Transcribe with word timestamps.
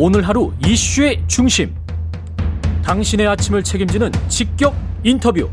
오늘 0.00 0.22
하루 0.28 0.52
이슈의 0.64 1.24
중심. 1.26 1.74
당신의 2.84 3.26
아침을 3.26 3.64
책임지는 3.64 4.12
직격 4.28 4.72
인터뷰. 5.02 5.50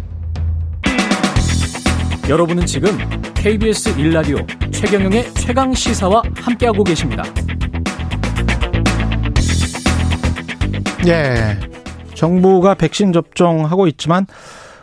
여러분은 2.29 2.68
지금 2.68 2.92
KBS 3.34 4.00
일라디오 4.00 4.38
최경영의 4.70 5.34
최강 5.34 5.73
시사와 5.73 6.21
함께하고 6.36 6.84
계십니다. 6.84 7.23
예. 11.07 11.59
정부가 12.13 12.75
백신 12.75 13.13
접종하고 13.13 13.87
있지만 13.87 14.27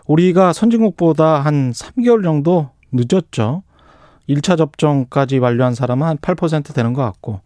우리가 0.09 0.53
선진국보다 0.53 1.39
한 1.39 1.71
3개월 1.71 2.25
정도 2.25 2.71
늦었죠. 2.91 3.63
1차 4.35 4.57
접종까지 4.57 5.39
완료한 5.39 5.75
사람은 5.75 6.07
한 6.07 6.17
8% 6.19 6.75
되는 6.75 6.93
것 6.93 7.03
같고 7.03 7.41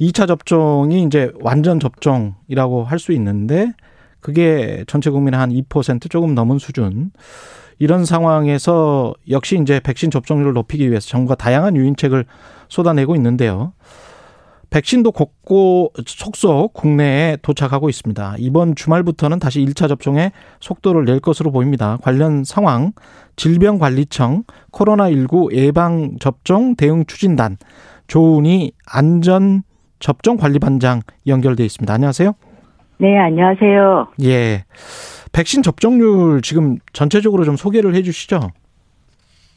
2차 0.00 0.26
접종이 0.28 1.02
이제 1.04 1.30
완전 1.40 1.80
접종이라고 1.80 2.84
할 2.84 2.98
수 2.98 3.12
있는데 3.12 3.72
그게 4.20 4.84
전체 4.88 5.10
국민의 5.10 5.38
한 5.38 5.50
2% 5.50 6.10
조금 6.10 6.34
넘은 6.34 6.58
수준. 6.58 7.12
이런 7.78 8.04
상황에서 8.04 9.14
역시 9.30 9.58
이제 9.60 9.80
백신 9.80 10.10
접종률을 10.10 10.52
높이기 10.54 10.88
위해서 10.88 11.06
정부가 11.08 11.34
다양한 11.34 11.76
유인책을 11.76 12.24
쏟아내고 12.68 13.14
있는데요. 13.16 13.72
백신도 14.70 15.12
곳곳 15.12 15.92
속속 16.06 16.72
국내에 16.72 17.36
도착하고 17.42 17.88
있습니다. 17.88 18.36
이번 18.38 18.74
주말부터는 18.74 19.38
다시 19.38 19.64
1차 19.64 19.88
접종에 19.88 20.32
속도를 20.60 21.04
낼 21.04 21.20
것으로 21.20 21.50
보입니다. 21.52 21.98
관련 22.02 22.44
상황 22.44 22.92
질병관리청 23.36 24.44
코로나19 24.72 25.52
예방 25.54 26.16
접종 26.18 26.74
대응 26.74 27.04
추진단 27.06 27.56
조은희 28.08 28.72
안전 28.86 29.62
접종 29.98 30.36
관리 30.36 30.58
반장 30.58 31.00
연결돼 31.26 31.64
있습니다. 31.64 31.92
안녕하세요. 31.92 32.34
네, 32.98 33.18
안녕하세요. 33.18 34.08
예. 34.24 34.64
백신 35.32 35.62
접종률 35.62 36.40
지금 36.42 36.78
전체적으로 36.92 37.44
좀 37.44 37.56
소개를 37.56 37.94
해 37.94 38.02
주시죠. 38.02 38.40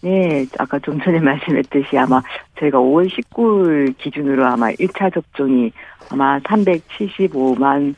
네, 0.02 0.46
아까 0.58 0.80
좀 0.80 1.00
전에 1.02 1.20
말씀했듯이 1.22 1.98
아마 1.98 2.22
저희가 2.60 2.78
5월 2.80 3.10
19일 3.10 3.98
기준으로 3.98 4.46
아마 4.46 4.72
1차 4.72 5.14
접종이 5.14 5.72
아마 6.10 6.40
375만 6.40 7.96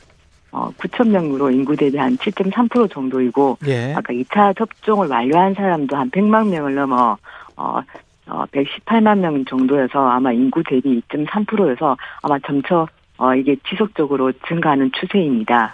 어, 0.52 0.70
9천 0.78 1.10
명으로 1.10 1.50
인구 1.52 1.76
대비 1.76 1.98
한 1.98 2.18
7.3% 2.18 2.92
정도이고 2.92 3.58
예. 3.68 3.94
아까 3.94 4.14
2차 4.14 4.58
접종을 4.58 5.08
완료한 5.08 5.54
사람도 5.54 5.96
한 5.96 6.12
100만 6.12 6.50
명을 6.50 6.76
넘어 6.76 7.18
어, 7.56 7.82
어 8.28 8.46
118만 8.52 9.20
명 9.20 9.46
정도여서 9.46 10.10
아마 10.10 10.32
인구 10.34 10.62
대비 10.68 11.02
2.3%여서 11.08 11.96
아마 12.22 12.38
점차 12.40 12.86
어 13.18 13.36
이게 13.36 13.56
지속적으로 13.70 14.32
증가하는 14.48 14.92
추세입니다. 15.00 15.74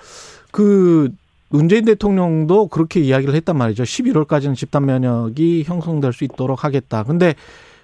그 0.52 1.09
문재인 1.49 1.85
대통령도 1.85 2.67
그렇게 2.67 2.99
이야기를 2.99 3.33
했단 3.35 3.57
말이죠. 3.57 3.83
11월까지는 3.83 4.55
집단 4.55 4.85
면역이 4.85 5.63
형성될 5.65 6.13
수 6.13 6.23
있도록 6.25 6.63
하겠다. 6.63 7.03
근데 7.03 7.35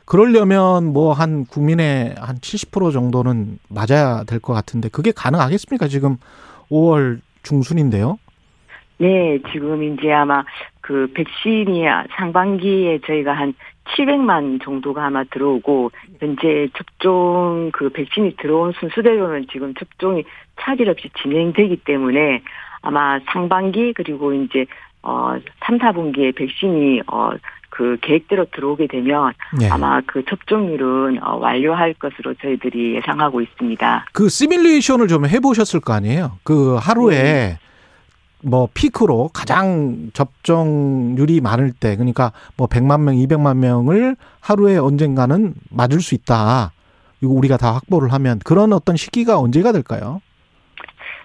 그러려면 0.05 0.91
뭐 0.91 1.13
한 1.13 1.45
국민의 1.45 2.15
한 2.19 2.35
70% 2.37 2.91
정도는 2.91 3.59
맞아야 3.69 4.23
될 4.25 4.39
것 4.39 4.53
같은데 4.53 4.89
그게 4.89 5.11
가능하겠습니까? 5.11 5.87
지금 5.87 6.17
5월 6.69 7.19
중순인데요. 7.43 8.17
네, 8.97 9.39
지금 9.51 9.81
이제 9.83 10.11
아마 10.11 10.43
그 10.81 11.07
백신이 11.13 11.83
상반기에 12.17 12.99
저희가 13.07 13.33
한 13.33 13.53
700만 13.85 14.63
정도가 14.63 15.05
아마 15.05 15.23
들어오고 15.25 15.91
현재 16.19 16.67
접종 16.75 17.71
그 17.73 17.89
백신이 17.89 18.37
들어온 18.37 18.73
순수대로는 18.79 19.47
지금 19.51 19.73
접종이 19.75 20.23
차질 20.59 20.89
없이 20.89 21.09
진행되기 21.21 21.77
때문에 21.85 22.41
아마 22.81 23.19
상반기 23.31 23.93
그리고 23.93 24.33
이제 24.33 24.65
어 25.01 25.35
3, 25.65 25.79
4분기에 25.79 26.35
백신이 26.35 27.01
어그 27.07 27.97
계획대로 28.01 28.45
들어오게 28.45 28.87
되면 28.87 29.33
네. 29.59 29.69
아마 29.69 30.01
그 30.05 30.23
접종률은 30.25 31.21
어 31.21 31.37
완료할 31.37 31.93
것으로 31.95 32.33
저희들이 32.35 32.95
예상하고 32.95 33.41
있습니다. 33.41 34.05
그 34.13 34.29
시뮬레이션을 34.29 35.07
좀 35.07 35.25
해보셨을 35.25 35.81
거 35.81 35.93
아니에요? 35.93 36.39
그 36.43 36.75
하루에 36.75 37.15
네. 37.15 37.59
뭐 38.43 38.67
피크로 38.73 39.29
가장 39.33 40.11
접종률이 40.13 41.41
많을 41.41 41.71
때 41.71 41.95
그러니까 41.95 42.31
뭐 42.57 42.67
100만 42.67 43.01
명, 43.01 43.15
200만 43.15 43.57
명을 43.57 44.15
하루에 44.41 44.77
언젠가는 44.77 45.53
맞을 45.69 46.01
수 46.01 46.15
있다. 46.15 46.71
이거 47.21 47.31
우리가 47.31 47.57
다 47.57 47.73
확보를 47.73 48.11
하면 48.13 48.39
그런 48.43 48.73
어떤 48.73 48.97
시기가 48.97 49.39
언제가 49.39 49.71
될까요? 49.71 50.21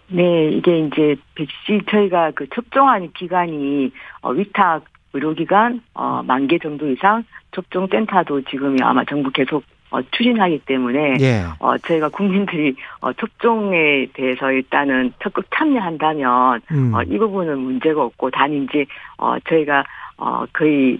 네, 0.08 0.50
이게 0.50 0.86
이제 0.86 1.16
백신 1.34 1.82
저희가 1.90 2.30
그 2.34 2.46
접종하는 2.54 3.12
기간이 3.12 3.92
어, 4.22 4.30
위탁 4.30 4.84
의료기관 5.12 5.82
어, 5.94 6.22
만개 6.24 6.58
정도 6.58 6.88
이상 6.88 7.24
접종 7.52 7.88
센터도 7.90 8.42
지금이 8.42 8.78
아마 8.82 9.04
정부 9.04 9.30
계속 9.30 9.64
어, 9.90 10.02
추진하기 10.02 10.60
때문에 10.66 11.16
예. 11.20 11.44
어, 11.58 11.78
저희가 11.78 12.08
국민들이 12.10 12.74
어, 13.00 13.12
접종에 13.12 14.06
대해서 14.12 14.52
일단은 14.52 15.12
적극 15.22 15.46
참여한다면 15.54 16.60
음. 16.70 16.94
어, 16.94 17.02
이 17.02 17.18
부분은 17.18 17.58
문제가 17.58 18.02
없고 18.02 18.30
단 18.30 18.52
이제 18.52 18.84
어, 19.16 19.36
저희가 19.48 19.84
어, 20.18 20.44
거의 20.52 20.98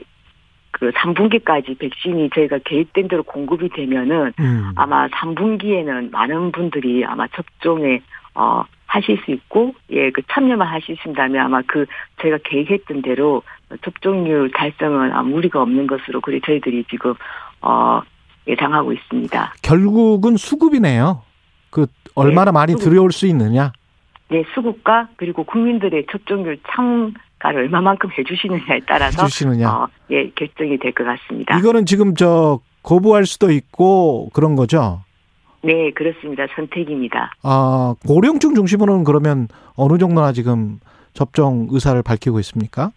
그 0.71 0.91
3분기까지 0.91 1.79
백신이 1.79 2.31
저희가 2.35 2.59
계획된 2.65 3.09
대로 3.09 3.23
공급이 3.23 3.69
되면은 3.71 4.33
음. 4.39 4.73
아마 4.77 5.09
3분기에는 5.09 6.11
많은 6.11 6.53
분들이 6.53 7.05
아마 7.05 7.27
접종에 7.29 8.01
어 8.35 8.65
하실 8.87 9.19
수 9.25 9.33
있고 9.33 9.75
예 9.91 10.11
그 10.11 10.23
참여만 10.31 10.67
하실 10.67 10.97
수 10.97 11.09
있다면 11.11 11.45
아마 11.45 11.63
그 11.67 11.87
저희가 12.21 12.39
계획했던 12.45 13.03
대로 13.03 13.43
접종률 13.83 14.51
달성은 14.53 15.13
아무 15.13 15.31
무리가 15.31 15.61
없는 15.61 15.87
것으로 15.87 16.21
그리 16.21 16.41
저희들이 16.41 16.85
지금 16.85 17.15
어 17.61 18.03
예상하고 18.49 18.93
있습니다. 18.93 19.55
결국은 19.63 20.37
수급이네요. 20.37 21.23
그 21.71 21.87
얼마나 22.15 22.51
많이 22.53 22.73
수급. 22.73 22.85
들여올 22.85 23.13
수 23.13 23.27
있느냐. 23.27 23.73
네 24.31 24.45
수급과 24.55 25.09
그리고 25.17 25.45
국민들의 25.45 26.07
접종률 26.11 26.59
참가를 26.71 27.61
얼마만큼 27.63 28.11
해주시느냐에 28.19 28.81
따라서 28.87 29.23
해주시느냐. 29.23 29.71
어, 29.71 29.89
예 30.11 30.31
결정이 30.31 30.79
될 30.79 30.93
것 30.93 31.05
같습니다. 31.05 31.59
이거는 31.59 31.87
지금 31.87 32.15
저 32.15 32.61
거부할 32.83 33.27
수도 33.27 33.51
있고 33.51 34.31
그런 34.33 34.55
거죠. 34.57 35.03
네 35.63 35.91
그렇습니다. 35.93 36.47
선택입니다. 36.55 37.33
아, 37.43 37.95
고령층 38.07 38.55
중심으로는 38.55 39.05
그러면 39.05 39.49
어느 39.75 39.99
정도나 39.99 40.33
지금 40.33 40.79
접종 41.15 41.67
의사를 41.71 42.01
밝히고 42.03 42.39
있습니까? 42.41 42.93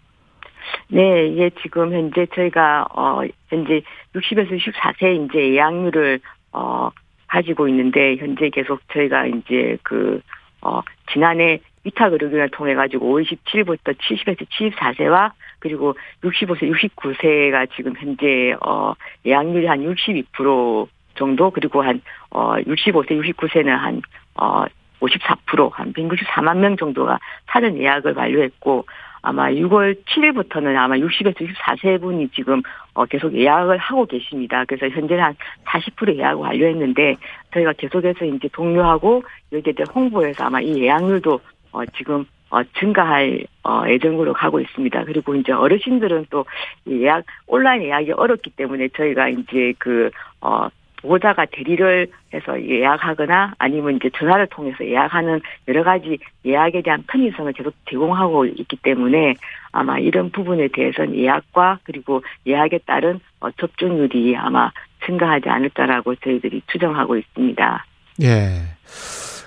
네, 0.94 1.28
이게 1.28 1.50
지금 1.62 1.94
현재 1.94 2.26
저희가 2.36 2.86
어 2.94 3.22
현재 3.48 3.82
60에서 4.14 4.60
64세 4.60 5.26
이제 5.26 5.54
예약률을 5.54 6.20
어 6.52 6.90
가지고 7.28 7.70
있는데 7.70 8.18
현재 8.18 8.50
계속 8.50 8.82
저희가 8.92 9.26
이제 9.28 9.78
그어 9.84 10.84
지난해 11.14 11.62
위탁 11.86 12.12
의료기관을 12.12 12.50
통해 12.50 12.76
가지고 12.76 13.08
5월 13.08 13.26
17일부터 13.26 13.98
70에서 13.98 14.46
74세와 14.50 15.32
그리고 15.60 15.96
65세, 16.24 16.70
69세가 16.70 17.70
지금 17.74 17.94
현재 17.98 18.54
어 18.60 18.94
예약률이 19.26 19.68
한 19.68 19.80
62% 19.80 20.88
정도 21.16 21.52
그리고 21.52 21.84
한어 21.84 22.00
65세, 22.32 23.34
69세는 23.34 24.02
한어 24.36 24.68
54%, 25.02 25.72
한 25.74 25.94
194만 25.94 26.58
명 26.58 26.78
정도가 26.78 27.20
사전 27.48 27.78
예약을 27.78 28.14
완료했고, 28.14 28.86
아마 29.22 29.50
6월 29.52 30.04
7일부터는 30.06 30.76
아마 30.76 30.96
60에서 30.96 31.38
64세 31.38 32.02
분이 32.02 32.30
지금 32.30 32.62
어, 32.94 33.06
계속 33.06 33.34
예약을 33.34 33.78
하고 33.78 34.06
계십니다. 34.06 34.66
그래서 34.66 34.94
현재는 34.94 35.24
한 35.24 35.36
40% 35.66 36.18
예약을 36.18 36.42
완료했는데, 36.42 37.16
저희가 37.54 37.74
계속해서 37.74 38.26
이제 38.26 38.50
동료하고 38.52 39.24
여기에 39.52 39.74
대해 39.74 39.86
홍보해서 39.94 40.46
아마 40.46 40.60
이 40.60 40.82
예약률도 40.82 41.40
어, 41.72 41.86
지금 41.98 42.26
어, 42.50 42.62
증가할 42.80 43.46
어, 43.64 43.84
예정으로 43.88 44.34
가고 44.34 44.60
있습니다. 44.60 45.06
그리고 45.06 45.36
이제 45.36 45.54
어르신들은 45.54 46.26
또 46.30 46.46
예약, 46.90 47.24
온라인 47.48 47.84
예약이 47.84 48.12
어렵기 48.12 48.52
때문에 48.52 48.90
저희가 48.90 49.30
이제 49.30 49.74
그, 49.78 50.10
어, 50.42 50.68
보호자가 51.02 51.46
대리를 51.52 52.08
해서 52.34 52.62
예약하거나 52.62 53.56
아니면 53.58 53.96
이제 53.96 54.10
전화를 54.16 54.48
통해서 54.48 54.86
예약하는 54.86 55.42
여러 55.68 55.84
가지 55.84 56.20
예약에 56.46 56.82
대한 56.82 57.04
편의성을 57.08 57.52
계속 57.54 57.74
제공하고 57.90 58.46
있기 58.46 58.78
때문에 58.78 59.36
아마 59.72 59.98
이런 60.00 60.32
부분에 60.32 60.70
대해서는 60.74 61.16
예약과 61.16 61.80
그리고 61.84 62.22
예약에 62.46 62.80
따른 62.86 63.20
어, 63.40 63.50
접종률이 63.52 64.36
아마 64.38 64.72
증가하지 65.06 65.50
않을까라고 65.50 66.16
저희들이 66.16 66.62
추정하고 66.72 67.18
있습니다. 67.18 67.86
예. 68.24 68.62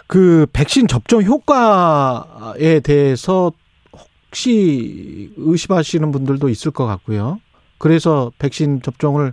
그 0.06 0.46
백신 0.52 0.86
접종 0.86 1.22
효과에 1.22 2.80
대해서 2.82 3.52
혹시 3.92 5.32
의심하시는 5.36 6.10
분들도 6.10 6.48
있을 6.48 6.72
것 6.72 6.86
같고요. 6.86 7.40
그래서 7.78 8.32
백신 8.38 8.82
접종을 8.82 9.32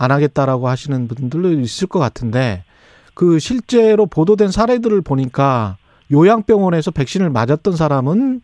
안 0.00 0.10
하겠다라고 0.10 0.66
하시는 0.66 1.08
분들도 1.08 1.60
있을 1.60 1.86
것 1.86 1.98
같은데 1.98 2.64
그 3.12 3.38
실제로 3.38 4.06
보도된 4.06 4.50
사례들을 4.50 5.02
보니까 5.02 5.76
요양병원에서 6.10 6.90
백신을 6.90 7.28
맞았던 7.28 7.76
사람은 7.76 8.40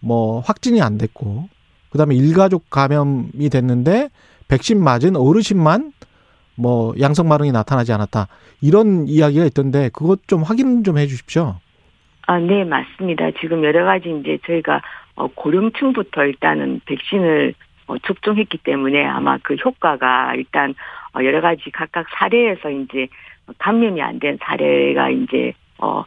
뭐 0.00 0.40
확진이 0.40 0.80
안 0.80 0.98
됐고 0.98 1.48
그다음에 1.90 2.14
일가족 2.14 2.70
감염이 2.70 3.50
됐는데 3.50 4.10
백신 4.46 4.82
맞은 4.82 5.16
어르신만 5.16 5.92
뭐 6.54 6.94
양성 7.00 7.28
반응이 7.28 7.50
나타나지 7.50 7.92
않았다. 7.92 8.28
이런 8.60 9.08
이야기가 9.08 9.44
있던데 9.46 9.90
그것 9.92 10.28
좀 10.28 10.42
확인 10.42 10.84
좀 10.84 10.98
해 10.98 11.06
주십시오. 11.08 11.56
아, 12.28 12.38
네, 12.38 12.62
맞습니다. 12.64 13.30
지금 13.40 13.64
여러 13.64 13.84
가지 13.84 14.08
이제 14.20 14.38
저희가 14.46 14.80
어, 15.16 15.26
고령층부터 15.34 16.24
일단은 16.24 16.80
백신을 16.86 17.54
어, 17.54 17.71
접종했기 18.04 18.58
때문에 18.58 19.04
아마 19.04 19.38
그 19.42 19.54
효과가 19.54 20.34
일단 20.34 20.74
어, 21.14 21.24
여러 21.24 21.40
가지 21.40 21.70
각각 21.70 22.06
사례에서 22.16 22.70
이제 22.70 23.08
감염이 23.58 24.00
안 24.00 24.18
된 24.18 24.38
사례가 24.40 25.10
이제 25.10 25.52
어 25.78 26.04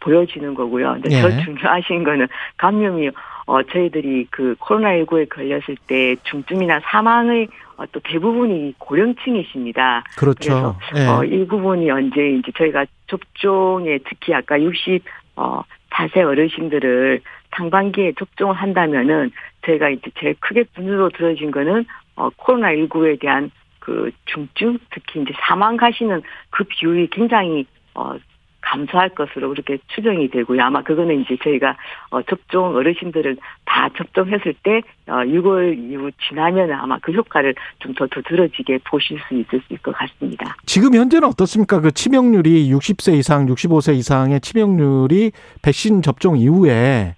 보여지는 0.00 0.54
거고요. 0.54 0.92
근데 1.00 1.16
예. 1.16 1.22
더 1.22 1.30
중요하신 1.42 2.04
거는 2.04 2.28
감염이 2.58 3.10
어 3.46 3.62
저희들이 3.62 4.26
그 4.30 4.54
코로나19에 4.60 5.28
걸렸을 5.30 5.76
때 5.86 6.14
중증이나 6.24 6.80
사망의 6.84 7.48
어, 7.76 7.84
또 7.90 8.00
대부분이 8.04 8.74
고령층이십니다. 8.78 10.04
그렇죠. 10.16 10.76
예. 10.96 11.06
어, 11.06 11.24
이 11.24 11.46
부분이 11.46 11.90
언제 11.90 12.30
이제 12.30 12.52
저희가 12.56 12.84
접종에 13.06 13.98
특히 14.08 14.34
아까 14.34 14.60
60, 14.60 15.02
어, 15.36 15.62
4세 15.90 16.18
어르신들을 16.18 17.20
상반기에 17.56 18.12
접종을 18.18 18.54
한다면은 18.54 19.30
저희가 19.66 19.90
이제 19.90 20.10
제일 20.18 20.34
크게 20.40 20.64
분으로 20.74 21.10
들어진 21.10 21.50
거는 21.50 21.84
어, 22.16 22.30
코로나19에 22.30 23.20
대한 23.20 23.50
그 23.78 24.10
중증 24.26 24.78
특히 24.90 25.20
이제 25.22 25.32
사망 25.40 25.76
가시는 25.76 26.22
그 26.50 26.64
비율이 26.64 27.08
굉장히 27.10 27.66
어, 27.94 28.16
감소할 28.64 29.10
것으로 29.10 29.50
그렇게 29.50 29.78
추정이 29.88 30.28
되고요. 30.30 30.62
아마 30.62 30.82
그거는 30.82 31.20
이제 31.20 31.36
저희가 31.42 31.76
어, 32.10 32.22
접종 32.22 32.74
어르신들을 32.76 33.36
다 33.66 33.90
접종했을 33.96 34.54
때 34.62 34.80
어, 35.06 35.16
6월 35.16 35.76
이후 35.78 36.10
지나면 36.26 36.72
아마 36.72 36.98
그 36.98 37.12
효과를 37.12 37.54
좀 37.78 37.94
더 37.94 38.06
두드러지게 38.08 38.78
보실 38.84 39.20
수 39.28 39.34
있을 39.34 39.78
것 39.82 39.92
같습니다. 39.92 40.56
지금 40.66 40.94
현재는 40.94 41.28
어떻습니까? 41.28 41.80
그 41.80 41.92
치명률이 41.92 42.72
60세 42.72 43.16
이상, 43.18 43.46
65세 43.46 43.94
이상의 43.94 44.40
치명률이 44.40 45.30
백신 45.62 46.02
접종 46.02 46.36
이후에 46.36 47.14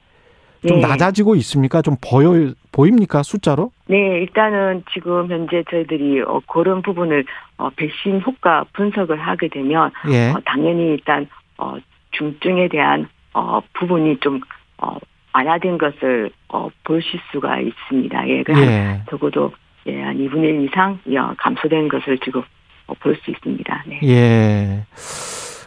좀 0.66 0.80
네. 0.80 0.86
낮아지고 0.86 1.34
있습니까? 1.36 1.82
좀 1.82 1.96
보여 2.00 2.52
보입니까? 2.72 3.22
숫자로? 3.22 3.70
네, 3.86 3.96
일단은 4.20 4.84
지금 4.92 5.30
현재 5.30 5.64
저희들이 5.70 6.22
어, 6.22 6.40
그런 6.46 6.82
부분을 6.82 7.24
어, 7.58 7.70
백신 7.70 8.22
효과 8.26 8.64
분석을 8.72 9.18
하게 9.18 9.48
되면 9.48 9.90
예. 10.10 10.30
어, 10.30 10.40
당연히 10.44 10.92
일단 10.92 11.26
어, 11.58 11.76
중증에 12.12 12.68
대한 12.68 13.08
어, 13.32 13.60
부분이 13.74 14.18
좀 14.20 14.40
어, 14.78 14.96
완화된 15.32 15.78
것을 15.78 16.30
어, 16.48 16.68
보실 16.84 17.20
수가 17.30 17.60
있습니다. 17.60 18.28
예, 18.28 18.42
그 18.42 18.52
예. 18.58 19.02
적어도 19.10 19.52
예, 19.86 20.02
한 20.02 20.16
2분의 20.16 20.44
1 20.44 20.64
이상 20.64 20.98
어, 21.08 21.34
감소된 21.38 21.88
것을 21.88 22.18
지금 22.18 22.42
어, 22.86 22.94
볼수 23.00 23.30
있습니다. 23.30 23.84
네. 23.86 24.00
예. 24.04 24.84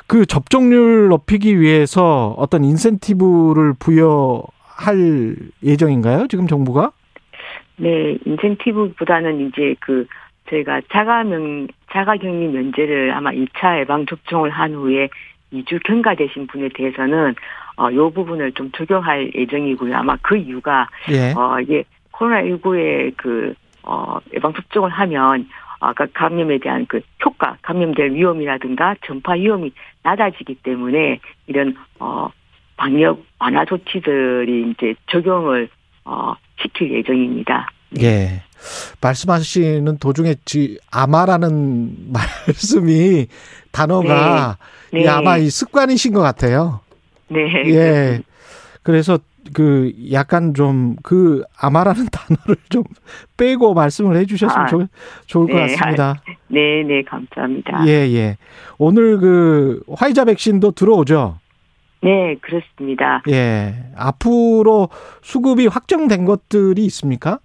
그 0.08 0.26
접종률 0.26 1.10
높이기 1.10 1.60
위해서 1.62 2.34
어떤 2.38 2.64
인센티브를 2.64 3.76
부여 3.78 4.42
할 4.80 5.36
예정인가요? 5.64 6.28
지금 6.28 6.48
정부가? 6.48 6.92
네, 7.78 8.18
인센티브보다는 8.26 9.48
이제 9.48 9.76
그 9.80 10.06
저희가 10.50 10.82
자가명 10.92 11.68
자가격리 11.92 12.48
면제를 12.48 13.12
아마 13.14 13.32
2차 13.32 13.80
예방 13.80 14.06
접종을 14.06 14.50
한 14.50 14.74
후에 14.74 15.10
2주 15.54 15.84
경과되신 15.84 16.48
분에 16.48 16.70
대해서는 16.74 17.36
어, 17.78 17.94
요 17.94 18.10
부분을 18.10 18.52
좀 18.54 18.72
적용할 18.72 19.32
예정이고요. 19.34 19.96
아마 19.96 20.18
그 20.22 20.36
이유가 20.36 20.90
예. 21.12 21.34
어, 21.34 21.60
이게 21.62 21.86
코로나 22.20 22.42
19의 22.44 23.14
그, 23.16 23.54
어, 23.84 24.18
예방 24.34 24.54
접종을 24.54 24.90
하면, 24.90 25.48
아까 25.80 26.06
감염에 26.14 26.58
대한 26.58 26.86
그 26.88 27.00
효과, 27.24 27.56
감염될 27.62 28.12
위험이라든가 28.12 28.96
전파 29.06 29.34
위험이 29.34 29.72
낮아지기 30.04 30.56
때문에 30.56 31.22
이런, 31.48 31.78
어, 32.00 32.30
방역 32.80 33.26
완화 33.40 33.66
조치들이 33.66 34.72
이제 34.72 34.96
적용을, 35.12 35.70
어, 36.06 36.34
시킬 36.62 36.94
예정입니다. 36.94 37.70
예. 38.02 38.42
말씀하시는 39.02 39.98
도중에 39.98 40.36
지 40.46 40.80
아마라는 40.90 42.12
말씀이 42.48 43.28
단어가 43.72 44.58
네. 44.94 45.04
이 45.04 45.08
아마 45.08 45.38
이 45.38 45.50
습관이신 45.50 46.14
것 46.14 46.22
같아요. 46.22 46.80
네. 47.28 47.40
예. 47.68 48.22
그래서 48.82 49.20
그 49.54 49.92
약간 50.12 50.54
좀 50.54 50.96
그 51.04 51.44
아마라는 51.58 52.08
단어를 52.12 52.56
좀 52.70 52.84
빼고 53.36 53.74
말씀을 53.74 54.16
해주셨으면 54.18 54.66
아, 54.66 54.68
좋, 54.68 54.88
좋을 55.26 55.48
것 55.48 55.54
네. 55.54 55.76
같습니다. 55.76 56.22
네, 56.48 56.84
네, 56.84 57.02
감사합니다. 57.04 57.86
예, 57.88 57.92
예. 58.14 58.38
오늘 58.78 59.18
그 59.18 59.82
화이자 59.92 60.26
백신도 60.26 60.72
들어오죠. 60.72 61.40
네, 62.02 62.36
그렇습니다. 62.42 63.22
예. 63.30 63.74
앞으로 63.96 64.90
수급이 65.22 65.68
확정된 65.68 66.26
것들이 66.26 66.86
있습니까? 66.86 67.40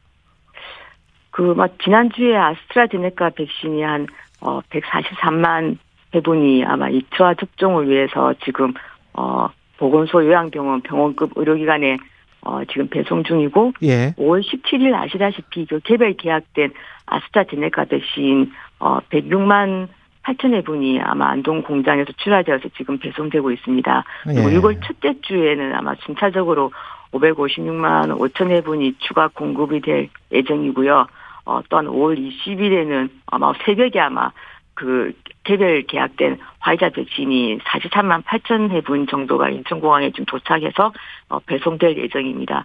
그, 1.30 1.42
막, 1.42 1.76
지난주에 1.82 2.36
아스트라제네카 2.36 3.30
백신이 3.30 3.82
한, 3.82 4.06
어, 4.40 4.60
143만 4.70 5.78
회분이 6.14 6.64
아마 6.64 6.88
2차 6.88 7.38
접종을 7.38 7.88
위해서 7.88 8.34
지금, 8.44 8.72
어, 9.14 9.48
보건소 9.78 10.24
요양병원 10.24 10.82
병원급 10.82 11.32
의료기관에, 11.34 11.98
어, 12.42 12.64
지금 12.66 12.88
배송 12.88 13.24
중이고, 13.24 13.72
예. 13.82 14.14
5월 14.16 14.42
17일 14.42 14.94
아시다시피 14.94 15.66
그 15.66 15.80
개별 15.80 16.12
계약된 16.14 16.72
아스트라제네카 17.06 17.86
백신, 17.86 18.52
어, 18.78 19.00
106만 19.10 19.88
8천 20.24 20.54
회분이 20.54 21.00
아마 21.00 21.28
안동 21.30 21.62
공장에서 21.62 22.12
출하되어서 22.16 22.68
지금 22.76 22.98
배송되고 22.98 23.50
있습니다. 23.50 24.04
그리고 24.24 24.52
예. 24.52 24.58
6월 24.58 24.80
첫째 24.84 25.14
주에는 25.20 25.74
아마 25.74 25.94
순차적으로 26.04 26.72
556만 27.12 28.16
5천 28.18 28.50
회분이 28.50 28.94
추가 28.98 29.28
공급이 29.28 29.80
될 29.80 30.08
예정이고요. 30.32 31.06
어, 31.46 31.60
또한 31.68 31.86
5월 31.86 32.18
20일에는 32.18 33.10
아마 33.26 33.52
새벽에 33.64 34.00
아마 34.00 34.30
그 34.74 35.12
개별 35.44 35.82
계약된 35.82 36.38
화이자 36.58 36.88
백신이 36.88 37.58
43만 37.58 38.24
8천 38.24 38.70
회분 38.70 39.06
정도가 39.06 39.50
인천공항에 39.50 40.10
좀 40.12 40.24
도착해서 40.24 40.92
어, 41.28 41.38
배송될 41.40 41.96
예정입니다. 41.98 42.64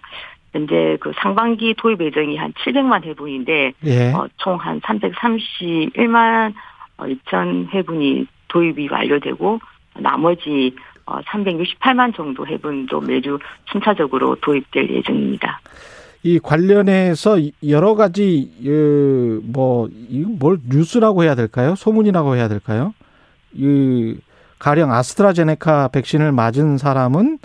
현재 0.52 0.96
그 1.00 1.12
상반기 1.20 1.74
도입 1.74 2.00
예정이 2.00 2.36
한 2.36 2.52
700만 2.54 3.04
회분인데 3.04 3.72
예. 3.84 4.12
어, 4.12 4.26
총 4.38 4.56
한 4.56 4.80
331만 4.80 6.54
2천 7.06 7.68
회분이 7.72 8.26
도입이 8.48 8.88
완료되고 8.90 9.60
나머지 10.00 10.74
어, 11.06 11.20
368만 11.20 12.14
정도 12.14 12.46
회분도 12.46 13.00
매주 13.00 13.38
순차적으로 13.70 14.36
도입될 14.36 14.90
예정입니다. 14.90 15.60
이 16.22 16.38
관련해서 16.38 17.38
여러 17.68 17.94
가지 17.94 18.52
그, 18.62 19.40
뭐 19.44 19.88
이거 20.08 20.28
뭘 20.38 20.58
뉴스라고 20.68 21.24
해야 21.24 21.34
될까요? 21.34 21.74
소문이라고 21.74 22.36
해야 22.36 22.48
될까요? 22.48 22.94
이 23.54 24.16
가령 24.58 24.92
아스트라제네카 24.92 25.88
백신을 25.88 26.32
맞은 26.32 26.76
사람은 26.76 27.38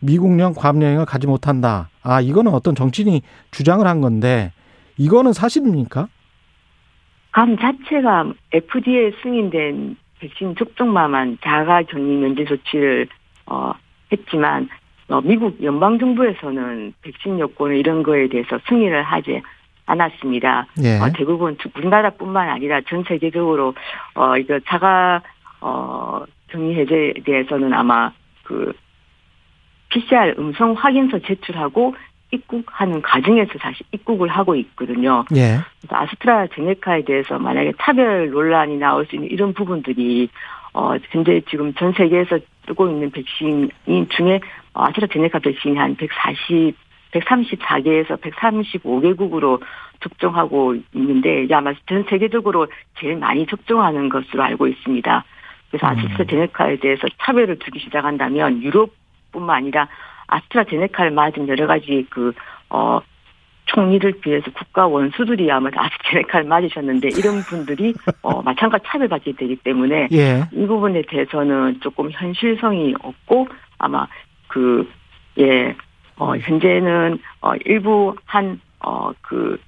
미국령 0.00 0.54
괌여행을 0.54 1.06
가지 1.06 1.26
못한다. 1.26 1.88
아 2.02 2.20
이거는 2.20 2.52
어떤 2.52 2.74
정치인이 2.74 3.22
주장을 3.50 3.86
한 3.86 4.00
건데 4.00 4.52
이거는 4.98 5.32
사실입니까? 5.32 6.08
감 7.36 7.58
자체가 7.58 8.32
FDA 8.50 9.12
승인된 9.22 9.98
백신 10.20 10.56
접종만만 10.56 11.36
자가 11.42 11.82
격리 11.82 12.16
면제 12.16 12.46
조치를 12.46 13.08
어, 13.44 13.72
했지만 14.10 14.70
어, 15.10 15.20
미국 15.20 15.62
연방 15.62 15.98
정부에서는 15.98 16.94
백신 17.02 17.38
여권 17.38 17.76
이런 17.76 18.02
거에 18.02 18.28
대해서 18.28 18.58
승인을 18.66 19.02
하지 19.02 19.42
않았습니다. 19.84 20.66
예. 20.82 20.98
어, 20.98 21.12
대부분 21.14 21.58
우리나라뿐만 21.76 22.48
아니라 22.48 22.80
전 22.88 23.04
세계적으로 23.06 23.74
어 24.14 24.38
이거 24.38 24.58
자가 24.66 25.20
어 25.60 26.24
격리 26.48 26.74
해제에 26.74 27.12
대해서는 27.22 27.74
아마 27.74 28.12
그 28.44 28.72
PCR 29.90 30.36
음성 30.38 30.72
확인서 30.72 31.18
제출하고 31.18 31.94
입국하는 32.30 33.02
과정에서 33.02 33.52
사실 33.60 33.86
입국을 33.92 34.28
하고 34.28 34.54
있거든요. 34.56 35.24
예. 35.34 35.58
그래서 35.80 35.96
아스트라제네카에 35.96 37.04
대해서 37.04 37.38
만약에 37.38 37.72
차별 37.80 38.30
논란이 38.30 38.78
나올 38.78 39.06
수 39.06 39.14
있는 39.16 39.30
이런 39.30 39.52
부분들이 39.52 40.28
어 40.72 40.96
현재 41.10 41.40
지금 41.48 41.72
전 41.74 41.92
세계에서 41.92 42.38
쓰고 42.66 42.88
있는 42.88 43.10
백신 43.10 43.70
중에 44.10 44.40
어, 44.74 44.84
아스트라제네카 44.84 45.38
백신이 45.38 45.76
한 45.76 45.96
140, 45.96 46.76
134개에서 47.12 48.20
135개국으로 48.20 49.60
접종하고 50.00 50.76
있는데 50.94 51.44
이제 51.44 51.54
아마 51.54 51.72
전 51.86 52.04
세계적으로 52.10 52.66
제일 52.98 53.16
많이 53.16 53.46
접종하는 53.46 54.08
것으로 54.08 54.42
알고 54.42 54.66
있습니다. 54.66 55.24
그래서 55.70 55.86
음. 55.86 55.98
아스트라제네카에 55.98 56.76
대해서 56.76 57.06
차별을 57.18 57.58
두기 57.58 57.78
시작한다면 57.78 58.62
유럽 58.62 58.90
뿐만 59.32 59.56
아니라 59.56 59.88
아스트라제네카를 60.26 61.10
맞은 61.12 61.48
여러 61.48 61.66
가지 61.66 62.06
그, 62.10 62.32
어, 62.70 63.00
총리를 63.66 64.20
비해서 64.20 64.50
국가 64.52 64.86
원수들이 64.86 65.50
아마 65.50 65.70
아스트라제네카를 65.74 66.46
맞으셨는데 66.46 67.08
이런 67.18 67.40
분들이 67.42 67.94
어, 68.22 68.40
마찬가지 68.42 68.84
차별받게 68.86 69.32
되기 69.32 69.56
때문에 69.56 70.08
예. 70.12 70.44
이 70.52 70.66
부분에 70.66 71.02
대해서는 71.08 71.80
조금 71.80 72.10
현실성이 72.10 72.94
없고 73.00 73.48
아마 73.78 74.06
그, 74.48 74.88
예, 75.38 75.74
어, 76.16 76.36
현재는 76.36 77.18
어, 77.42 77.54
일부 77.64 78.14
한, 78.24 78.60
어, 78.80 79.10
그 79.20 79.58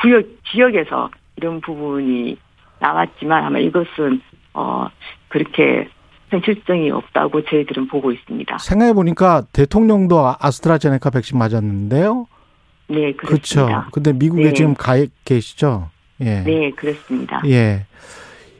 구역, 0.00 0.26
지역에서 0.50 1.10
이런 1.36 1.60
부분이 1.60 2.36
나왔지만 2.80 3.44
아마 3.44 3.58
이것은 3.58 4.20
어, 4.54 4.88
그렇게 5.28 5.88
현실성이 6.30 6.90
없다고 6.90 7.44
저희들은 7.44 7.88
보고 7.88 8.12
있습니다. 8.12 8.58
생각해 8.58 8.92
보니까 8.92 9.42
대통령도 9.52 10.18
아- 10.20 10.36
아스트라제네카 10.40 11.10
백신 11.10 11.38
맞았는데요. 11.38 12.26
네, 12.88 13.12
그렇죠. 13.12 13.66
그렇습니다. 13.66 13.88
근데 13.92 14.12
미국에 14.12 14.44
네. 14.44 14.52
지금 14.52 14.74
가 14.74 14.94
계시죠? 15.24 15.90
예. 16.20 16.40
네, 16.40 16.70
그렇습니다. 16.72 17.42
예. 17.46 17.86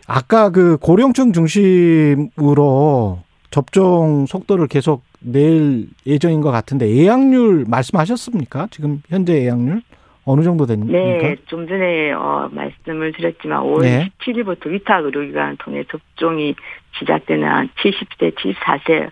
아까 0.07 0.50
그 0.50 0.77
고령층 0.79 1.33
중심으로 1.33 3.21
접종 3.50 4.27
속도를 4.27 4.67
계속 4.69 5.03
낼 5.21 5.87
예정인 6.07 6.41
것 6.41 6.50
같은데 6.50 6.89
예약률 6.89 7.65
말씀하셨습니까? 7.69 8.69
지금 8.71 9.03
현재 9.09 9.35
예약률 9.45 9.83
어느 10.25 10.43
정도 10.43 10.67
됩니까? 10.67 10.93
네, 10.93 11.37
좀 11.47 11.67
전에 11.67 12.12
어, 12.12 12.49
말씀을 12.53 13.12
드렸지만 13.12 13.62
5월 13.62 13.81
네. 13.83 14.11
17일부터 14.21 14.67
위탁 14.69 15.05
의료기관을 15.05 15.57
통해 15.57 15.85
접종이 15.91 16.55
시작되는 16.99 17.47
한 17.49 17.69
70세, 17.83 18.35
74세 18.35 19.09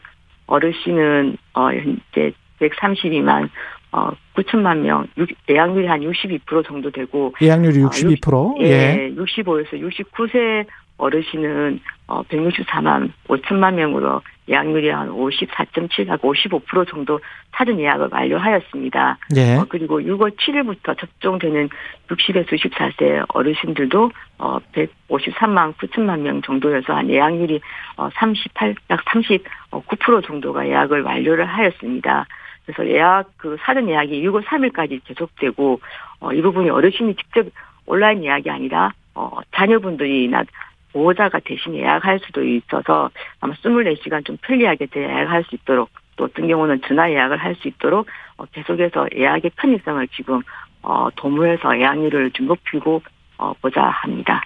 어르신은 0.46 1.36
어, 1.54 1.70
현재 1.72 2.32
132만 2.60 3.48
어, 3.92 4.10
9천만 4.34 4.78
명, 4.80 5.06
육- 5.16 5.30
예약률이 5.48 5.86
한 5.86 6.00
62% 6.00 6.66
정도 6.66 6.90
되고 6.90 7.32
예약률이 7.40 7.84
아, 7.84 7.88
62%. 7.88 8.60
예. 8.60 8.64
예, 8.66 9.14
65에서 9.14 9.72
69세 9.72 10.66
어르신은 10.98 11.80
어 12.06 12.22
164만 12.24 13.10
5천만 13.28 13.74
명으로 13.74 14.22
예약률이 14.48 14.88
한 14.90 15.10
54.7하고 15.10 16.22
55% 16.62 16.88
정도 16.88 17.20
사전 17.52 17.78
예약을 17.78 18.08
완료하였습니다. 18.10 19.18
예. 19.36 19.56
어, 19.56 19.66
그리고 19.68 20.00
6월 20.00 20.36
7일부터 20.36 20.98
접종되는 20.98 21.68
60에서 22.08 22.48
64세 22.48 23.24
어르신들도 23.28 24.10
어 24.38 24.58
153만 24.72 25.74
9천만 25.76 26.20
명 26.20 26.42
정도여서 26.42 26.94
한 26.94 27.10
예약률이 27.10 27.60
어 27.96 28.08
38, 28.14 28.74
약 28.90 29.04
39% 29.04 30.26
정도가 30.26 30.66
예약을 30.66 31.02
완료를 31.02 31.44
하였습니다. 31.44 32.26
그래서 32.64 32.90
예약 32.90 33.30
그 33.36 33.56
사전 33.60 33.88
예약이 33.88 34.22
6월 34.22 34.44
3일까지 34.44 35.00
계속되고 35.04 35.80
어, 36.20 36.32
이 36.32 36.42
부분이 36.42 36.68
어르신이 36.70 37.14
직접 37.16 37.46
온라인 37.86 38.22
예약이 38.22 38.50
아니라 38.50 38.92
어, 39.14 39.38
자녀분들이나 39.54 40.44
보호자가 40.92 41.40
대신 41.40 41.74
예약할 41.74 42.18
수도 42.20 42.44
있어서 42.44 43.10
아마 43.40 43.54
24시간 43.54 44.24
좀 44.24 44.36
편리하게 44.42 44.88
예약할 44.96 45.44
수 45.44 45.54
있도록 45.54 45.90
또 46.16 46.24
어떤 46.24 46.48
경우는 46.48 46.80
전화 46.86 47.10
예약을 47.10 47.36
할 47.38 47.54
수 47.56 47.68
있도록 47.68 48.06
어, 48.36 48.44
계속해서 48.46 49.08
예약의 49.16 49.52
편의성을 49.56 50.06
지금 50.08 50.40
어, 50.82 51.08
도모해서 51.16 51.78
예약률을 51.78 52.30
좀 52.32 52.46
높이고 52.46 53.02
어, 53.38 53.52
보자 53.60 53.82
합니다. 53.82 54.42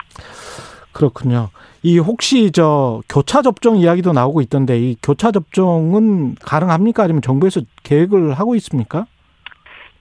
그렇군요. 0.93 1.49
이 1.83 1.99
혹시 1.99 2.53
저 2.53 3.01
교차 3.09 3.43
접종 3.43 3.77
이야기도 3.77 4.13
나오고 4.13 4.41
있던데 4.43 4.79
이 4.79 4.97
교차 5.03 5.33
접종은 5.33 6.35
가능합니까? 6.37 7.05
아니면 7.05 7.23
정부에서 7.23 7.63
계획을 7.83 8.35
하고 8.35 8.55
있습니까? 8.57 9.07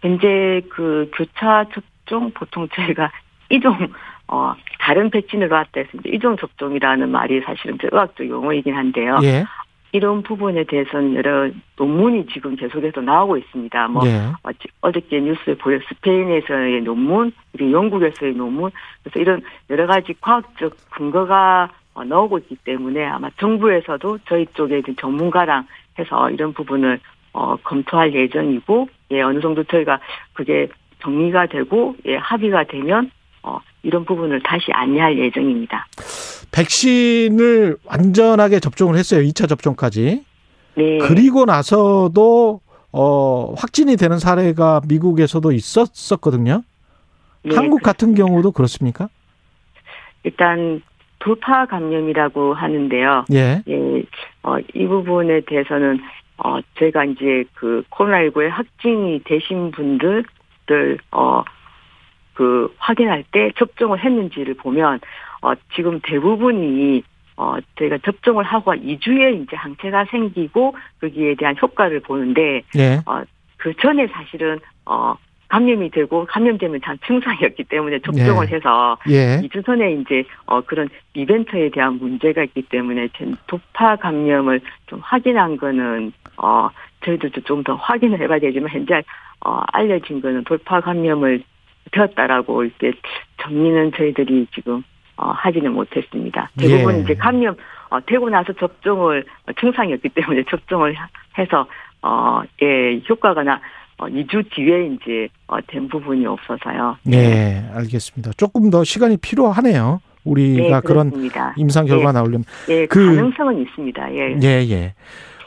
현재 0.02 0.62
그 0.70 1.10
교차 1.16 1.66
접종 1.74 2.32
보통 2.32 2.68
저희가 2.74 3.12
이종 3.50 3.78
어 4.32 4.54
다른 4.80 5.10
백신으로 5.10 5.54
왔다 5.54 5.82
해서 5.82 5.90
이제 6.00 6.10
이종 6.10 6.38
접종이라는 6.38 7.10
말이 7.10 7.42
사실은 7.42 7.78
저 7.82 7.90
의학적 7.92 8.28
용어이긴 8.28 8.74
한데요. 8.76 9.18
예. 9.24 9.44
이런 9.94 10.24
부분에 10.24 10.64
대해서는 10.64 11.16
여러 11.16 11.50
논문이 11.78 12.28
지금 12.28 12.56
계속해서 12.56 13.02
나오고 13.02 13.36
있습니다. 13.38 13.88
뭐 13.90 14.08
예. 14.08 14.28
어, 14.42 14.54
지- 14.54 14.70
어저께 14.80 15.20
뉴스에 15.20 15.56
보여 15.56 15.78
스페인에서의 15.90 16.82
논문, 16.82 17.34
그리고 17.52 17.72
영국에서의 17.74 18.34
논문, 18.36 18.72
그래서 19.04 19.20
이런 19.20 19.42
여러 19.70 19.86
가지 19.88 20.14
과학적 20.22 20.74
근거가 20.92 21.70
어, 21.94 22.06
나오고 22.06 22.38
있기 22.38 22.56
때문에 22.64 23.04
아마 23.06 23.30
정부에서도 23.38 24.20
저희 24.30 24.46
쪽에 24.54 24.82
전문가랑 24.98 25.68
해서 26.00 26.30
이런 26.32 26.54
부분을 26.54 27.00
어, 27.34 27.56
검토할 27.58 28.14
예정이고, 28.14 28.88
예, 29.12 29.22
어느 29.22 29.40
정도 29.42 29.64
저희가 29.64 30.00
그게 30.34 30.68
정리가 31.00 31.46
되고, 31.48 31.96
예, 32.06 32.16
합의가 32.18 32.66
되면, 32.66 33.10
어, 33.44 33.60
이런 33.84 34.06
부분을 34.06 34.42
다시 34.44 34.72
안내할 34.72 35.18
예정입니다. 35.18 35.88
백신을 36.52 37.78
완전하게 37.86 38.60
접종을 38.60 38.98
했어요. 38.98 39.22
2차 39.22 39.48
접종까지. 39.50 40.24
네. 40.76 40.98
그리고 41.00 41.46
나서도 41.46 42.62
어 42.94 43.54
확진이 43.58 43.96
되는 43.96 44.20
사례가 44.20 44.82
미국에서도 44.88 45.52
있었었거든요. 45.52 46.64
네, 47.44 47.56
한국 47.56 47.82
같은 47.82 48.14
그렇습니다. 48.14 48.26
경우도 48.26 48.52
그렇습니까? 48.52 49.10
일단 50.24 50.82
돌파 51.20 51.66
감염이라고 51.66 52.54
하는데요. 52.54 53.26
예. 53.32 53.64
예, 53.68 54.04
어, 54.44 54.58
이 54.74 54.88
부분에 54.88 55.42
대해서는, 55.42 56.00
어, 56.38 56.60
저희가 56.80 57.06
이제 57.06 57.44
그 57.54 57.84
코로나19에 57.92 58.50
확진이 58.50 59.22
되신 59.24 59.72
분들을, 59.72 60.26
어, 61.12 61.44
그 62.42 62.74
확인할 62.80 63.24
때 63.32 63.52
접종을 63.56 64.04
했는지를 64.04 64.56
보면, 64.56 65.00
어, 65.44 65.54
지금 65.76 66.00
대부분이, 66.02 67.04
어, 67.38 67.58
저희가 67.78 68.00
접종을 68.00 68.44
하고 68.44 68.74
2주에 68.74 69.44
이제 69.44 69.56
항체가 69.56 70.06
생기고 70.06 70.76
거기에 71.02 71.36
대한 71.36 71.56
효과를 71.62 72.00
보는데, 72.00 72.64
예. 72.78 73.00
그 73.58 73.76
전에 73.76 74.08
사실은, 74.08 74.60
어, 74.88 75.14
감염이 75.50 75.92
되고 75.92 76.26
감염되면 76.26 76.80
참 76.84 76.98
증상이었기 77.06 77.66
때문에 77.66 78.00
접종을 78.00 78.48
네. 78.48 78.56
해서 78.56 78.98
예. 79.10 79.42
2주 79.44 79.66
전에 79.66 79.96
이제 79.96 80.24
어 80.46 80.62
그런 80.62 80.88
이벤트에 81.14 81.70
대한 81.72 81.98
문제가 81.98 82.42
있기 82.46 82.62
때문에 82.62 83.10
전 83.18 83.36
도파 83.48 83.98
감염을 83.98 84.62
좀 84.88 85.02
확인한 85.04 85.58
거는 85.58 86.14
어 86.38 86.70
저희들도 87.04 87.42
좀 87.42 87.64
더 87.66 87.76
확인을 87.76 88.22
해봐야 88.22 88.40
되지만 88.40 88.70
현재 88.72 89.04
어 89.46 89.62
알려진 89.74 90.22
거는 90.22 90.46
돌파 90.46 90.80
감염을 90.80 91.44
되었다라고 91.92 92.64
이렇게 92.64 92.94
정리는 93.42 93.92
저희들이 93.96 94.48
지금 94.54 94.84
어 95.18 95.32
하지는 95.32 95.74
못했습니다. 95.74 96.50
대부분 96.58 96.98
예. 96.98 97.02
이제 97.02 97.16
감염 97.16 97.56
어 97.90 98.00
되고 98.06 98.30
나서 98.30 98.54
접종을 98.54 99.24
어, 99.48 99.52
증상이었기 99.60 100.10
때문에 100.10 100.44
접종을 100.50 100.96
해서 101.38 101.68
어 102.02 102.44
예 102.62 103.02
효과가 103.10 103.44
나 103.44 103.60
어, 103.98 104.06
2주 104.08 104.50
뒤에 104.52 104.88
이제 104.88 105.28
어, 105.48 105.58
된 105.68 105.88
부분이 105.88 106.26
없어서요. 106.26 106.98
예, 107.14 107.64
알겠습니다. 107.74 108.32
조금 108.38 108.70
더 108.72 108.84
시간이 108.84 109.18
필요하네요. 109.18 110.02
우리가 110.24 110.82
네, 110.82 110.88
그런. 110.88 111.12
임상 111.58 111.86
결과 111.86 112.12
나오려면 112.12 112.44
예, 112.70 112.86
그- 112.88 113.16
가능성은 113.16 113.62
있습니다. 113.62 114.14
예. 114.16 114.38
예, 114.42 114.48
예. 114.72 114.94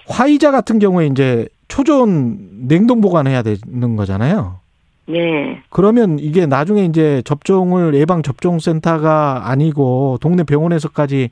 화이자 0.09 0.51
같은 0.53 0.79
경우에 0.79 1.07
이제 1.07 1.49
초전 1.69 2.69
냉동 2.69 3.01
보관해야 3.01 3.43
되는 3.43 3.97
거잖아요. 3.97 4.61
네. 5.07 5.63
그러면 5.71 6.19
이게 6.19 6.47
나중에 6.47 6.85
이제 6.85 7.21
접종을 7.25 7.95
예방 7.95 8.23
접종 8.23 8.59
센터가 8.59 9.51
아니고 9.51 10.19
동네 10.21 10.45
병원에서까지 10.45 11.29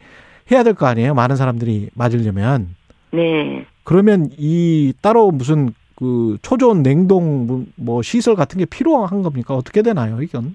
해야 0.50 0.62
될 0.62 0.74
거 0.74 0.86
아니에요? 0.86 1.14
많은 1.14 1.36
사람들이 1.36 1.88
맞으려면. 1.94 2.68
네. 3.12 3.64
그러면 3.84 4.28
이 4.38 4.92
따로 5.02 5.30
무슨 5.30 5.70
그 5.96 6.36
초전 6.42 6.82
냉동 6.82 7.46
뭐- 7.46 7.64
뭐 7.76 8.02
시설 8.02 8.34
같은 8.34 8.58
게 8.58 8.64
필요한 8.66 9.22
겁니까? 9.22 9.54
어떻게 9.54 9.82
되나요, 9.82 10.20
이건? 10.20 10.54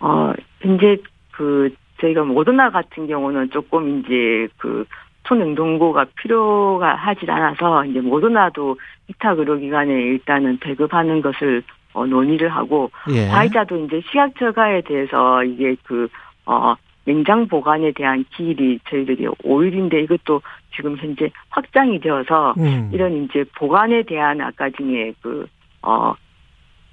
어, 0.00 0.32
현재 0.60 0.98
그, 1.30 1.70
저희가 2.00 2.24
모더나 2.24 2.70
같은 2.70 3.06
경우는 3.06 3.50
조금 3.50 4.00
이제 4.00 4.48
그, 4.58 4.84
초냉동고가 5.24 6.06
필요가 6.20 6.96
하질 6.96 7.30
않아서 7.30 7.84
이제 7.84 8.00
모더나도 8.00 8.76
위탁 9.08 9.38
의료기관에 9.38 9.92
일단은 9.92 10.58
배급하는 10.58 11.22
것을 11.22 11.62
어, 11.92 12.06
논의를 12.06 12.48
하고 12.48 12.90
예. 13.10 13.26
화이자도 13.26 13.84
이제 13.84 14.02
식약 14.10 14.36
처가에 14.38 14.82
대해서 14.82 15.44
이게 15.44 15.76
그, 15.82 16.08
어, 16.46 16.74
냉장 17.04 17.48
보관에 17.48 17.92
대한 17.92 18.24
기일이 18.34 18.78
저희들이 18.88 19.26
5일인데 19.26 20.04
이것도 20.04 20.40
지금 20.74 20.96
현재 20.96 21.30
확장이 21.50 21.98
되어서 21.98 22.54
음. 22.58 22.90
이런 22.92 23.24
이제 23.24 23.44
보관에 23.56 24.02
대한 24.04 24.40
아까 24.40 24.70
중에 24.70 25.12
그, 25.20 25.46
어, 25.82 26.14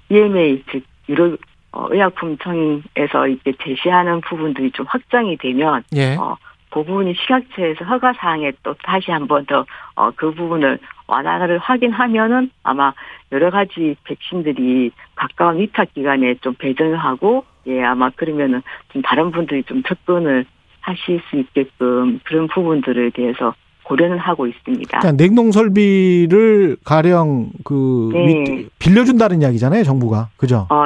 EMA, 0.08 0.62
즉, 0.70 0.82
유로, 1.08 1.36
어, 1.72 1.86
의약품청에서 1.90 3.28
이렇게 3.28 3.52
제시하는 3.62 4.20
부분들이 4.22 4.72
좀 4.72 4.84
확장이 4.88 5.36
되면, 5.36 5.84
예. 5.94 6.16
어, 6.16 6.36
그 6.70 6.84
부분이 6.84 7.14
식약처에서 7.14 7.84
허가 7.84 8.12
사항에 8.12 8.52
또 8.62 8.74
다시 8.84 9.10
한번 9.10 9.44
더어그 9.46 10.34
부분을 10.34 10.78
완화를 11.08 11.58
확인하면은 11.58 12.50
아마 12.62 12.92
여러 13.32 13.50
가지 13.50 13.96
백신들이 14.04 14.92
가까운 15.16 15.58
위탁 15.58 15.92
기간에 15.94 16.34
좀 16.40 16.54
배정을 16.54 16.96
하고 16.96 17.44
예 17.66 17.82
아마 17.82 18.10
그러면은 18.10 18.62
좀 18.92 19.02
다른 19.02 19.30
분들이 19.32 19.62
좀 19.64 19.82
접근을 19.82 20.44
하실 20.80 21.20
수 21.28 21.36
있게끔 21.36 22.20
그런 22.24 22.46
부분들에 22.48 23.10
대해서 23.10 23.54
고려는 23.82 24.18
하고 24.18 24.46
있습니다. 24.46 24.98
그러니까 25.00 25.16
냉동 25.22 25.50
설비를 25.50 26.76
가령 26.84 27.50
그 27.64 28.10
네. 28.12 28.26
위- 28.26 28.68
빌려준다는 28.78 29.42
이야기잖아요, 29.42 29.82
정부가. 29.82 30.28
그죠? 30.36 30.68
어, 30.70 30.84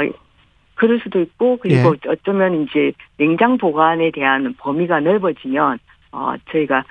그럴 0.75 1.00
수도 1.00 1.21
있고, 1.21 1.59
그리고 1.59 1.95
예. 2.04 2.09
어쩌면 2.11 2.62
이제 2.62 2.93
냉장 3.16 3.59
보관에 3.59 4.11
대한 4.11 4.54
범위가 4.59 5.00
넓어지면, 5.00 5.78
어, 6.12 6.35
저희가 6.50 6.85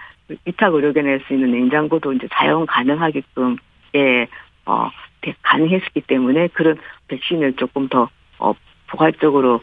위탁 0.46 0.74
의료견에 0.74 1.10
낼수 1.12 1.34
있는 1.34 1.52
냉장고도 1.52 2.14
이제 2.14 2.28
사용 2.32 2.66
가능하게끔, 2.66 3.58
예, 3.96 4.28
어, 4.66 4.90
되- 5.22 5.36
가능했기 5.42 6.02
때문에 6.02 6.48
그런 6.48 6.78
백신을 7.10 7.54
조금 7.58 7.88
더, 7.90 8.10
어, 8.40 8.54
포괄적으로, 8.88 9.62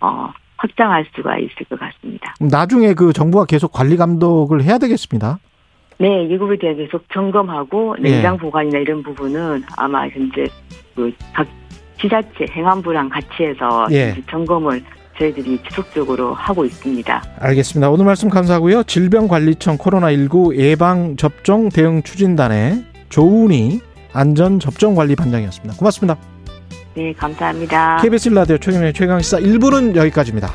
어, 0.00 0.32
확장할 0.58 1.06
수가 1.14 1.38
있을 1.38 1.64
것 1.70 1.78
같습니다. 1.80 2.34
나중에 2.38 2.92
그 2.94 3.12
정부가 3.14 3.46
계속 3.46 3.72
관리 3.72 3.96
감독을 3.96 4.62
해야 4.62 4.76
되겠습니다. 4.76 5.38
네, 5.98 6.24
이급에 6.24 6.58
대해 6.58 6.74
계속 6.74 7.04
점검하고 7.12 7.96
예. 8.00 8.02
냉장 8.02 8.36
보관이나 8.38 8.78
이런 8.78 9.02
부분은 9.02 9.62
아마 9.78 10.06
현재 10.08 10.44
그 10.94 11.10
각 11.34 11.46
지자체 12.00 12.46
행안부랑 12.50 13.08
같이 13.08 13.42
해서 13.42 13.86
예. 13.90 14.14
점검을 14.30 14.82
저희들이 15.18 15.60
지속적으로 15.68 16.32
하고 16.34 16.64
있습니다. 16.64 17.22
알겠습니다. 17.38 17.90
오늘 17.90 18.06
말씀 18.06 18.30
감사하고요. 18.30 18.84
질병관리청 18.84 19.76
코로나19 19.76 20.56
예방접종 20.56 21.68
대응 21.68 22.02
추진단의 22.02 22.84
조은희 23.10 23.80
안전접종관리반장이었습니다. 24.12 25.76
고맙습니다. 25.76 26.16
네, 26.94 27.12
감사합니다. 27.12 27.98
KBS 28.02 28.30
라디오 28.30 28.58
최경의 28.58 28.92
최강시사 28.94 29.38
1부는 29.38 29.94
여기까지입니다. 29.94 30.50